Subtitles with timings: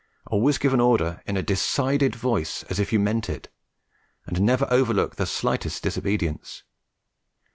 [0.25, 3.49] Always give an order in a decided voice as if you meant it,
[4.25, 6.63] and never overlook the slightest disobedience.